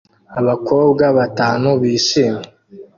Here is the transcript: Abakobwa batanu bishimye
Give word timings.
Abakobwa 0.39 1.05
batanu 1.17 1.69
bishimye 1.81 2.47